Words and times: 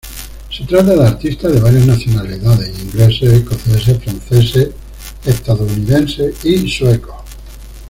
Se 0.49 0.65
trata 0.65 0.95
de 0.95 1.05
artistas 1.05 1.53
de 1.53 1.59
varias 1.61 1.85
nacionalidades: 1.85 2.79
ingleses, 2.81 3.33
escoceses, 3.33 3.99
franceses, 3.99 4.69
estadounidenses 5.23 6.43
y 6.43 6.67
suecos. 6.71 7.17